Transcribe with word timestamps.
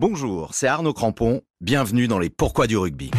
Bonjour, 0.00 0.50
c'est 0.52 0.68
Arnaud 0.68 0.92
Crampon, 0.92 1.40
bienvenue 1.60 2.06
dans 2.06 2.20
les 2.20 2.30
Pourquoi 2.30 2.68
du 2.68 2.76
rugby. 2.76 3.10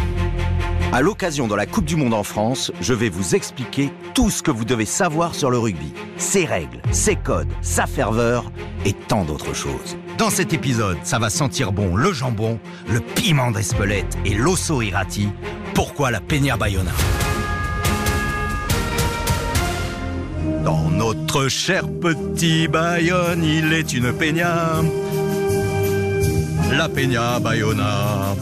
À 0.94 1.02
l'occasion 1.02 1.50
de 1.50 1.54
la 1.54 1.66
Coupe 1.66 1.84
du 1.84 1.98
Monde 1.98 2.14
en 2.14 2.24
France, 2.24 2.72
je 2.80 2.94
vais 2.94 3.10
vous 3.10 3.36
expliquer 3.36 3.90
tout 4.14 4.30
ce 4.30 4.42
que 4.42 4.50
vous 4.50 4.64
devez 4.64 4.86
savoir 4.86 5.36
sur 5.36 5.52
le 5.52 5.58
rugby, 5.58 5.92
ses 6.16 6.46
règles, 6.46 6.82
ses 6.94 7.18
codes, 7.18 7.50
sa 7.62 7.86
ferveur 7.86 8.50
et 8.86 8.94
tant 8.94 9.26
d'autres 9.26 9.54
choses. 9.54 9.98
Dans 10.18 10.30
cet 10.30 10.54
épisode, 10.54 10.96
ça 11.04 11.20
va 11.20 11.30
sentir 11.30 11.74
bon 11.74 11.98
le 11.98 12.14
jambon, 12.14 12.62
le 12.88 13.02
piment 13.02 13.52
d'Espelette 13.52 14.18
et 14.24 14.34
l'osso 14.34 14.82
irati. 14.82 15.28
Pourquoi 15.74 16.12
la 16.12 16.22
Peña 16.22 16.56
Bayona? 16.56 16.94
Dans 20.64 20.90
notre 20.90 21.50
cher 21.50 21.90
petit 21.90 22.70
Bayonne, 22.70 23.44
il 23.44 23.74
est 23.74 23.92
une 23.92 24.14
peña 24.14 24.82
la 26.72 26.88
Peña 26.88 27.40
Bayona. 27.40 28.36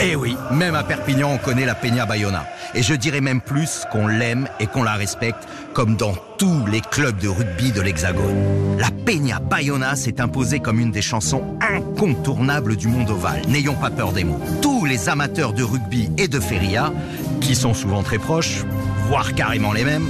Eh 0.00 0.16
oui, 0.16 0.36
même 0.50 0.74
à 0.74 0.82
Perpignan, 0.82 1.30
on 1.32 1.38
connaît 1.38 1.64
la 1.64 1.74
Peña 1.74 2.04
Bayona. 2.04 2.46
Et 2.74 2.82
je 2.82 2.94
dirais 2.94 3.20
même 3.20 3.40
plus 3.40 3.84
qu'on 3.92 4.08
l'aime 4.08 4.48
et 4.58 4.66
qu'on 4.66 4.82
la 4.82 4.94
respecte, 4.94 5.46
comme 5.72 5.96
dans 5.96 6.14
tous 6.36 6.66
les 6.66 6.80
clubs 6.80 7.18
de 7.18 7.28
rugby 7.28 7.70
de 7.70 7.80
l'Hexagone. 7.80 8.76
La 8.78 8.90
Peña 8.90 9.38
Bayona 9.38 9.94
s'est 9.94 10.20
imposée 10.20 10.58
comme 10.58 10.80
une 10.80 10.90
des 10.90 11.02
chansons 11.02 11.42
incontournables 11.60 12.76
du 12.76 12.88
monde 12.88 13.10
ovale. 13.10 13.42
N'ayons 13.48 13.74
pas 13.74 13.90
peur 13.90 14.12
des 14.12 14.24
mots. 14.24 14.40
Tous 14.60 14.84
les 14.84 15.08
amateurs 15.08 15.52
de 15.52 15.62
rugby 15.62 16.10
et 16.18 16.28
de 16.28 16.40
feria, 16.40 16.92
qui 17.40 17.54
sont 17.54 17.74
souvent 17.74 18.02
très 18.02 18.18
proches, 18.18 18.64
voire 19.08 19.34
carrément 19.34 19.72
les 19.72 19.84
mêmes, 19.84 20.08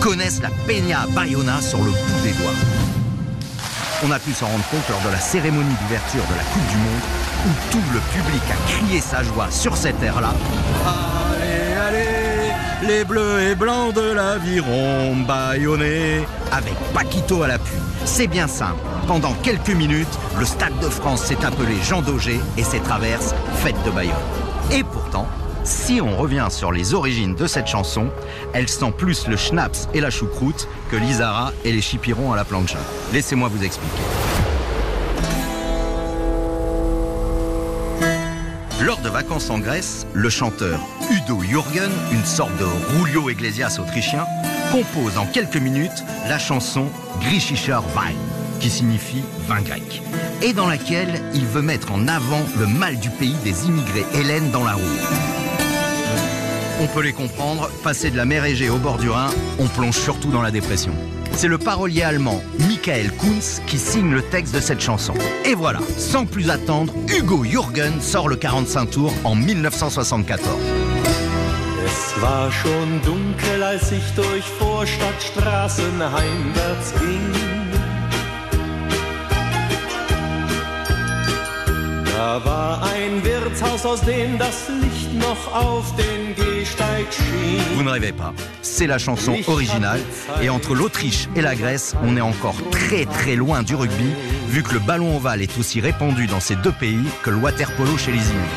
connaissent 0.00 0.42
la 0.42 0.50
Peña 0.66 1.06
Bayona 1.14 1.60
sur 1.60 1.78
le 1.78 1.90
bout 1.90 2.22
des 2.24 2.32
doigts. 2.32 2.85
On 4.04 4.10
a 4.10 4.18
pu 4.18 4.32
s'en 4.34 4.46
rendre 4.46 4.64
compte 4.70 4.86
lors 4.90 5.00
de 5.00 5.08
la 5.10 5.18
cérémonie 5.18 5.74
d'ouverture 5.82 6.22
de 6.22 6.36
la 6.36 6.42
Coupe 6.52 6.66
du 6.68 6.76
Monde, 6.76 7.00
où 7.46 7.72
tout 7.72 7.82
le 7.94 8.00
public 8.00 8.42
a 8.50 8.70
crié 8.70 9.00
sa 9.00 9.22
joie 9.22 9.50
sur 9.50 9.74
cette 9.74 10.02
air-là. 10.02 10.34
Allez, 10.84 11.74
allez, 11.74 12.86
les 12.86 13.04
bleus 13.04 13.40
et 13.40 13.54
blancs 13.54 13.94
de 13.94 14.12
l'aviron 14.12 15.16
bayonnais, 15.26 16.26
avec 16.52 16.74
Paquito 16.92 17.42
à 17.42 17.48
l'appui. 17.48 17.78
C'est 18.04 18.26
bien 18.26 18.48
simple. 18.48 18.80
Pendant 19.06 19.32
quelques 19.42 19.70
minutes, 19.70 20.18
le 20.38 20.44
Stade 20.44 20.78
de 20.80 20.90
France 20.90 21.24
s'est 21.24 21.42
appelé 21.44 21.76
Jean 21.82 22.02
Daugé 22.02 22.38
et 22.58 22.64
ses 22.64 22.80
traverses 22.80 23.34
Fête 23.62 23.82
de 23.86 23.90
Bayonne. 23.90 24.14
Et 24.72 24.84
pourtant, 24.84 25.26
si 25.66 26.00
on 26.00 26.16
revient 26.16 26.46
sur 26.48 26.72
les 26.72 26.94
origines 26.94 27.34
de 27.34 27.46
cette 27.46 27.66
chanson, 27.66 28.08
elle 28.54 28.68
sent 28.68 28.92
plus 28.96 29.26
le 29.26 29.36
schnapps 29.36 29.88
et 29.92 30.00
la 30.00 30.10
choucroute 30.10 30.68
que 30.90 30.96
l'Isara 30.96 31.52
et 31.64 31.72
les 31.72 31.82
chipirons 31.82 32.32
à 32.32 32.36
la 32.36 32.44
plancha. 32.44 32.78
Laissez-moi 33.12 33.48
vous 33.48 33.62
expliquer. 33.64 34.02
Lors 38.80 39.00
de 39.00 39.08
vacances 39.08 39.50
en 39.50 39.58
Grèce, 39.58 40.06
le 40.14 40.28
chanteur 40.30 40.78
Udo 41.10 41.40
Jürgen, 41.42 41.90
une 42.12 42.24
sorte 42.24 42.56
de 42.58 42.66
Julio 42.92 43.28
Iglesias 43.28 43.78
autrichien, 43.80 44.24
compose 44.70 45.18
en 45.18 45.26
quelques 45.26 45.56
minutes 45.56 46.04
la 46.28 46.38
chanson 46.38 46.86
Griechischer 47.20 47.80
Wein, 47.96 48.14
qui 48.60 48.70
signifie 48.70 49.24
vin 49.48 49.62
grec, 49.62 50.02
et 50.42 50.52
dans 50.52 50.68
laquelle 50.68 51.20
il 51.34 51.46
veut 51.46 51.62
mettre 51.62 51.90
en 51.90 52.06
avant 52.06 52.42
le 52.58 52.66
mal 52.66 52.98
du 52.98 53.10
pays 53.10 53.36
des 53.42 53.66
immigrés 53.66 54.06
hélènes 54.14 54.50
dans 54.52 54.64
la 54.64 54.74
roue. 54.74 55.35
On 56.78 56.86
peut 56.88 57.02
les 57.02 57.12
comprendre, 57.12 57.70
passer 57.82 58.10
de 58.10 58.16
la 58.16 58.26
mer 58.26 58.44
Égée 58.44 58.68
au 58.68 58.76
bord 58.76 58.98
du 58.98 59.08
Rhin, 59.08 59.30
on 59.58 59.66
plonge 59.66 59.96
surtout 59.96 60.30
dans 60.30 60.42
la 60.42 60.50
dépression. 60.50 60.92
C'est 61.32 61.48
le 61.48 61.56
parolier 61.56 62.02
allemand 62.02 62.42
Michael 62.68 63.12
Kunz 63.12 63.62
qui 63.66 63.78
signe 63.78 64.12
le 64.12 64.22
texte 64.22 64.54
de 64.54 64.60
cette 64.60 64.80
chanson. 64.80 65.14
Et 65.44 65.54
voilà, 65.54 65.80
sans 65.96 66.26
plus 66.26 66.50
attendre, 66.50 66.92
Hugo 67.08 67.44
Jürgen 67.44 68.00
sort 68.00 68.28
le 68.28 68.36
45 68.36 68.90
tours 68.90 69.14
en 69.24 69.34
1974. 69.34 70.50
Es 71.86 72.20
war 72.20 72.50
schon 72.50 73.00
dunkel, 73.04 73.62
als 73.62 73.92
ich 73.92 74.04
durch 74.14 74.44
Vorstadtstraßen 74.58 76.02
heimwärts 76.02 76.92
ging. 77.00 77.65
Da 82.26 82.44
war 82.44 82.82
ein 82.82 83.22
Wirtshaus, 83.22 83.86
aus 83.86 84.00
dem 84.00 84.36
das 84.36 84.68
Licht 84.82 85.14
noch 85.14 85.54
auf 85.54 85.94
den 85.94 86.34
Gehsteig 86.34 87.06
schien. 87.12 87.62
Vous 87.76 87.84
ne 87.84 87.92
rêvez 87.92 88.10
pas, 88.10 88.34
c'est 88.62 88.88
la 88.88 88.98
chanson 88.98 89.36
originale. 89.46 90.00
Et 90.42 90.50
entre 90.50 90.74
l'Autriche 90.74 91.28
et 91.36 91.40
la 91.40 91.54
Grèce, 91.54 91.94
on 92.02 92.16
est 92.16 92.20
encore 92.20 92.56
très 92.72 93.04
très 93.04 93.36
loin 93.36 93.62
du 93.62 93.76
rugby, 93.76 94.10
vu 94.48 94.64
que 94.64 94.74
le 94.74 94.80
ballon 94.80 95.16
ovale 95.16 95.40
est 95.40 95.56
aussi 95.56 95.80
répandu 95.80 96.26
dans 96.26 96.40
ces 96.40 96.56
deux 96.56 96.72
pays 96.72 97.06
que 97.22 97.30
le 97.30 97.36
waterpolo 97.36 97.96
chez 97.96 98.10
les 98.10 98.18
Inuits. 98.18 98.56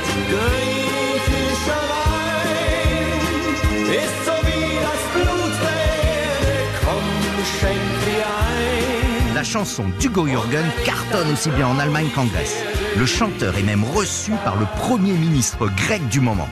La 9.35 9.43
chanson 9.43 9.85
d'Hugo 9.99 10.25
Jürgen 10.27 10.65
cartonne 10.83 11.33
aussi 11.33 11.51
bien 11.51 11.67
en 11.67 11.77
Allemagne 11.77 12.09
qu'en 12.15 12.25
Grèce. 12.25 12.63
Le 12.97 13.05
chanteur 13.05 13.57
est 13.57 13.63
même 13.63 13.83
reçu 13.83 14.31
par 14.43 14.57
le 14.57 14.65
premier 14.77 15.13
ministre 15.13 15.67
grec 15.67 16.07
du 16.09 16.19
moment. 16.19 16.49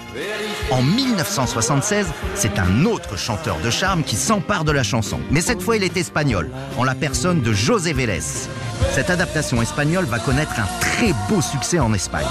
En 0.72 0.82
1976, 0.82 2.08
c'est 2.36 2.60
un 2.60 2.86
autre 2.86 3.18
chanteur 3.18 3.58
de 3.64 3.70
charme 3.70 4.04
qui 4.04 4.16
s'empare 4.16 4.64
de 4.64 4.72
la 4.72 4.84
chanson. 4.84 5.20
Mais 5.32 5.42
cette 5.42 5.62
fois, 5.62 5.78
il 5.78 5.84
est 5.84 5.98
espagnol, 5.98 6.50
en 6.78 6.84
la 6.84 6.96
personne 6.96 7.42
de 7.42 7.54
José 7.54 7.94
Vélez. 7.94 8.48
Cette 8.92 9.10
adaptation 9.10 9.62
espagnole 9.62 10.06
va 10.06 10.20
connaître 10.20 10.60
un 10.60 10.68
très 10.80 11.14
beau 11.30 11.42
succès 11.42 11.80
en 11.80 11.94
Espagne. 11.94 12.26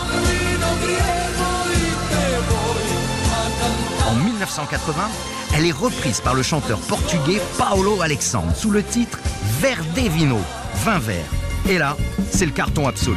En 4.07 4.15
1980, 4.15 5.09
elle 5.57 5.67
est 5.67 5.73
reprise 5.73 6.21
par 6.21 6.35
le 6.35 6.43
chanteur 6.43 6.79
portugais 6.81 7.41
Paulo 7.59 8.03
Alexandre 8.03 8.55
sous 8.55 8.71
le 8.71 8.83
titre 8.83 9.19
Verde 9.61 9.87
Vino, 9.97 10.39
vin 10.85 10.99
vert. 10.99 11.31
Et 11.69 11.79
là, 11.79 11.97
c'est 12.31 12.47
le 12.47 12.53
carton 12.53 12.87
absolu. 12.87 13.17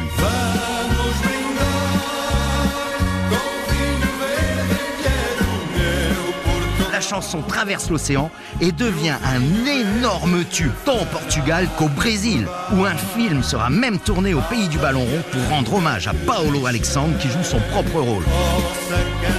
Chanson 7.10 7.42
traverse 7.42 7.90
l'océan 7.90 8.30
et 8.60 8.70
devient 8.70 9.16
un 9.24 9.66
énorme 9.66 10.44
tube, 10.44 10.70
tant 10.84 11.00
au 11.00 11.04
Portugal 11.06 11.66
qu'au 11.76 11.88
Brésil, 11.88 12.46
où 12.72 12.84
un 12.84 12.94
film 12.94 13.42
sera 13.42 13.68
même 13.68 13.98
tourné 13.98 14.32
au 14.32 14.40
pays 14.42 14.68
du 14.68 14.78
ballon 14.78 15.00
rond 15.00 15.22
pour 15.32 15.48
rendre 15.48 15.74
hommage 15.74 16.06
à 16.06 16.14
Paolo 16.14 16.66
Alexandre 16.66 17.18
qui 17.18 17.28
joue 17.28 17.42
son 17.42 17.58
propre 17.72 17.98
rôle. 17.98 18.22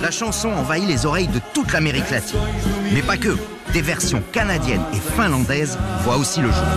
La 0.02 0.12
chanson 0.12 0.50
envahit 0.50 0.86
les 0.86 1.06
oreilles 1.06 1.30
de 1.30 1.40
toute 1.54 1.72
l'Amérique 1.72 2.10
latine. 2.12 2.40
Mais 2.94 3.02
pas 3.02 3.16
que, 3.16 3.38
des 3.72 3.82
versions 3.82 4.22
canadiennes 4.34 4.84
et 4.94 5.00
finlandaises 5.16 5.78
voient 6.04 6.18
aussi 6.18 6.42
le 6.42 6.52
jour. 6.52 6.68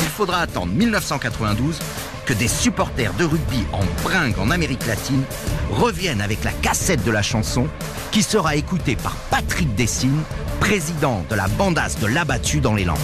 Il 0.00 0.08
faudra 0.08 0.40
attendre 0.40 0.72
1992 0.72 1.78
que 2.28 2.34
des 2.34 2.46
supporters 2.48 3.14
de 3.14 3.24
rugby 3.24 3.64
en 3.72 3.80
bringue 4.02 4.38
en 4.38 4.50
Amérique 4.50 4.86
latine 4.86 5.22
reviennent 5.70 6.20
avec 6.20 6.44
la 6.44 6.52
cassette 6.52 7.02
de 7.02 7.10
la 7.10 7.22
chanson 7.22 7.66
qui 8.10 8.22
sera 8.22 8.54
écoutée 8.54 8.96
par 8.96 9.16
Patrick 9.30 9.74
Dessine, 9.74 10.22
président 10.60 11.24
de 11.30 11.34
la 11.34 11.48
bandasse 11.48 11.98
de 12.00 12.06
l'abattu 12.06 12.60
dans 12.60 12.74
les 12.74 12.84
Landes. 12.84 12.98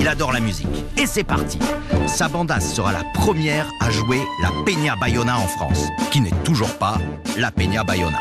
Il 0.00 0.08
adore 0.08 0.32
la 0.32 0.40
musique. 0.40 0.66
Et 0.96 1.06
c'est 1.06 1.22
parti. 1.22 1.60
Sa 2.08 2.26
bandasse 2.26 2.74
sera 2.74 2.90
la 2.90 3.04
première 3.14 3.70
à 3.80 3.88
jouer 3.88 4.20
la 4.42 4.50
Peña 4.64 4.96
Bayona 4.96 5.38
en 5.38 5.46
France, 5.46 5.84
qui 6.10 6.20
n'est 6.20 6.42
toujours 6.42 6.76
pas 6.78 6.98
la 7.36 7.52
Peña 7.52 7.84
Bayona. 7.84 8.18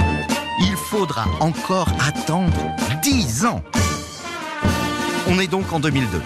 Il 0.59 0.75
faudra 0.75 1.25
encore 1.39 1.89
attendre 2.07 2.53
10 3.01 3.45
ans. 3.45 3.63
On 5.27 5.39
est 5.39 5.47
donc 5.47 5.73
en 5.73 5.79
2002. 5.79 6.21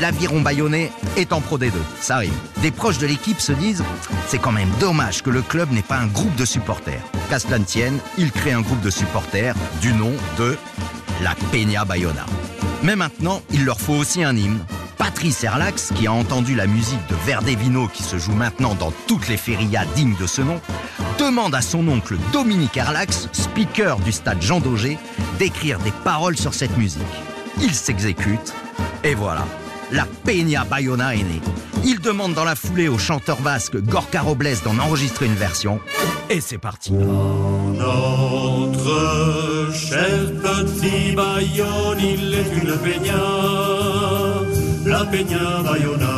L'aviron 0.00 0.40
bayonnais 0.40 0.90
est 1.16 1.32
en 1.32 1.40
Pro 1.40 1.58
D2. 1.58 1.72
Ça 2.00 2.16
arrive. 2.16 2.32
Des 2.62 2.70
proches 2.70 2.98
de 2.98 3.06
l'équipe 3.06 3.40
se 3.40 3.52
disent 3.52 3.84
c'est 4.28 4.38
quand 4.38 4.52
même 4.52 4.70
dommage 4.80 5.22
que 5.22 5.30
le 5.30 5.42
club 5.42 5.70
n'ait 5.70 5.82
pas 5.82 5.98
un 5.98 6.06
groupe 6.06 6.34
de 6.36 6.44
supporters. 6.44 7.02
Qu'à 7.28 7.38
cela 7.38 7.58
ne 7.58 7.64
tienne, 7.64 7.98
il 8.18 8.32
crée 8.32 8.52
un 8.52 8.62
groupe 8.62 8.80
de 8.80 8.90
supporters 8.90 9.54
du 9.80 9.92
nom 9.92 10.12
de 10.38 10.56
la 11.22 11.34
Peña 11.50 11.84
Bayona. 11.84 12.26
Mais 12.82 12.96
maintenant, 12.96 13.42
il 13.52 13.64
leur 13.64 13.80
faut 13.80 13.94
aussi 13.94 14.24
un 14.24 14.36
hymne. 14.36 14.58
Patrice 14.96 15.44
Erlax, 15.44 15.92
qui 15.94 16.06
a 16.06 16.12
entendu 16.12 16.54
la 16.54 16.66
musique 16.66 17.06
de 17.08 17.14
Verde 17.26 17.48
Vino 17.48 17.88
qui 17.88 18.02
se 18.02 18.18
joue 18.18 18.34
maintenant 18.34 18.74
dans 18.74 18.92
toutes 19.06 19.28
les 19.28 19.36
férias 19.36 19.84
dignes 19.94 20.16
de 20.18 20.26
ce 20.26 20.42
nom, 20.42 20.60
demande 21.18 21.54
à 21.54 21.60
son 21.60 21.86
oncle 21.88 22.16
Dominique 22.32 22.76
Erlax, 22.76 23.28
speaker 23.32 23.98
du 23.98 24.12
stade 24.12 24.40
Jean 24.40 24.60
Daugé, 24.60 24.98
d'écrire 25.38 25.78
des 25.80 25.92
paroles 26.04 26.36
sur 26.36 26.54
cette 26.54 26.76
musique. 26.76 27.02
Il 27.60 27.74
s'exécute, 27.74 28.54
et 29.04 29.14
voilà, 29.14 29.44
la 29.92 30.06
Peña 30.24 30.64
Bayona 30.64 31.14
est 31.14 31.22
née. 31.22 31.40
Il 31.84 32.00
demande 32.00 32.34
dans 32.34 32.44
la 32.44 32.54
foulée 32.54 32.88
au 32.88 32.98
chanteur 32.98 33.40
basque 33.40 33.76
Gorka 33.76 34.22
Robles 34.22 34.56
d'en 34.64 34.78
enregistrer 34.78 35.26
une 35.26 35.34
version, 35.34 35.80
et 36.30 36.40
c'est 36.40 36.58
parti. 36.58 36.92
Notre 36.92 37.82
cher 39.74 40.32
petit 40.42 41.12
Bayonne, 41.14 42.00
il 42.00 42.34
est 42.34 42.52
une 42.62 42.76
peña, 42.78 43.20
la 44.86 45.04
peña 45.04 45.62
Bayona. 45.64 46.08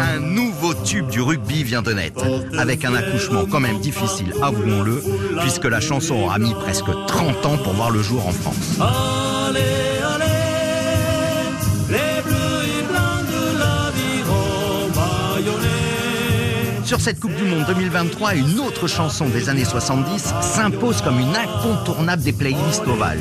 Un 0.00 0.20
nouveau 0.20 0.72
tube 0.74 1.08
du 1.08 1.20
rugby 1.20 1.62
vient 1.62 1.82
de 1.82 1.92
naître, 1.92 2.24
avec 2.58 2.84
un 2.84 2.94
accouchement 2.94 3.44
quand 3.44 3.60
même 3.60 3.78
difficile, 3.80 4.32
avouons-le, 4.42 5.02
puisque 5.40 5.66
la 5.66 5.80
chanson 5.80 6.14
aura 6.14 6.38
mis 6.38 6.54
presque 6.54 6.90
30 7.06 7.46
ans 7.46 7.58
pour 7.58 7.74
voir 7.74 7.90
le 7.90 8.02
jour 8.02 8.26
en 8.26 8.32
France. 8.32 8.78
Allez, 8.80 9.89
Sur 16.90 17.00
cette 17.00 17.20
Coupe 17.20 17.36
du 17.36 17.44
Monde 17.44 17.66
2023, 17.68 18.34
une 18.34 18.58
autre 18.58 18.88
chanson 18.88 19.28
des 19.28 19.48
années 19.48 19.64
70 19.64 20.34
s'impose 20.40 21.02
comme 21.02 21.20
une 21.20 21.36
incontournable 21.36 22.20
des 22.20 22.32
playlists 22.32 22.84
ovales. 22.84 23.20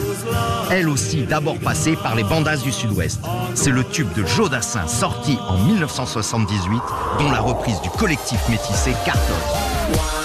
Elle 0.71 0.89
aussi 0.89 1.21
d'abord 1.21 1.59
passée 1.59 1.95
par 1.95 2.15
les 2.15 2.23
bandas 2.23 2.57
du 2.57 2.71
Sud-Ouest. 2.71 3.19
C'est 3.53 3.69
le 3.69 3.83
tube 3.83 4.11
de 4.13 4.25
Joe 4.25 4.49
Dassin 4.49 4.87
sorti 4.87 5.37
en 5.47 5.59
1978 5.59 6.81
dont 7.19 7.29
la 7.29 7.41
reprise 7.41 7.79
du 7.81 7.91
collectif 7.91 8.39
métissé 8.49 8.95
cartonne. 9.05 10.18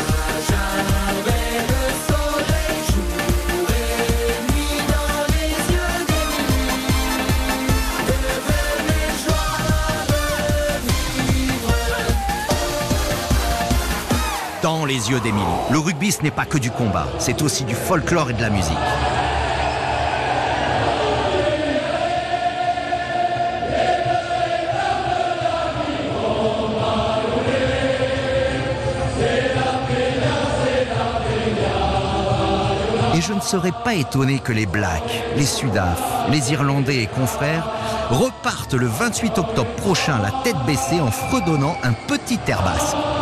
Les 14.94 15.10
yeux 15.10 15.18
d'Émilie, 15.18 15.42
le 15.72 15.78
rugby 15.80 16.12
ce 16.12 16.22
n'est 16.22 16.30
pas 16.30 16.44
que 16.44 16.56
du 16.56 16.70
combat, 16.70 17.08
c'est 17.18 17.42
aussi 17.42 17.64
du 17.64 17.74
folklore 17.74 18.30
et 18.30 18.32
de 18.32 18.40
la 18.40 18.48
musique. 18.48 18.72
Et 33.16 33.20
je 33.20 33.32
ne 33.32 33.40
serais 33.40 33.72
pas 33.72 33.94
étonné 33.94 34.38
que 34.38 34.52
les 34.52 34.66
Blacks, 34.66 35.24
les 35.36 35.44
Sudaf, 35.44 36.00
les 36.30 36.52
Irlandais 36.52 37.02
et 37.02 37.06
confrères 37.08 37.68
repartent 38.10 38.74
le 38.74 38.86
28 38.86 39.38
octobre 39.38 39.74
prochain 39.76 40.20
la 40.22 40.30
tête 40.44 40.64
baissée 40.64 41.00
en 41.00 41.10
fredonnant 41.10 41.76
un 41.82 41.94
petit 42.06 42.38
air 42.46 42.62
basque. 42.62 43.13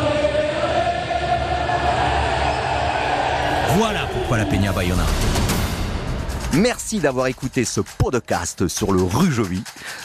Voilà 3.77 4.07
pourquoi 4.13 4.37
la 4.37 4.45
Peña 4.45 4.71
Bayona. 4.73 5.05
Merci 6.53 6.99
d'avoir 6.99 7.29
écouté 7.29 7.65
ce 7.65 7.81
podcast 7.81 8.69
sur 8.69 8.93
le 8.93 9.03
Rujovi. 9.03 9.63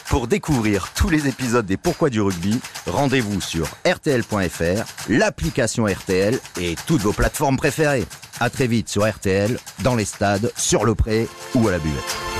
Pour 0.08 0.26
découvrir 0.26 0.90
tous 0.94 1.10
les 1.10 1.28
épisodes 1.28 1.66
des 1.66 1.76
Pourquoi 1.76 2.08
du 2.08 2.22
rugby, 2.22 2.58
rendez-vous 2.86 3.42
sur 3.42 3.68
rtl.fr, 3.86 4.84
l'application 5.10 5.84
RTL 5.84 6.38
et 6.58 6.76
toutes 6.86 7.02
vos 7.02 7.12
plateformes 7.12 7.58
préférées. 7.58 8.06
À 8.40 8.48
très 8.48 8.66
vite 8.66 8.88
sur 8.88 9.06
RTL, 9.06 9.58
dans 9.82 9.96
les 9.96 10.06
stades, 10.06 10.50
sur 10.56 10.86
le 10.86 10.94
pré 10.94 11.28
ou 11.54 11.68
à 11.68 11.72
la 11.72 11.78
buvette. 11.78 12.37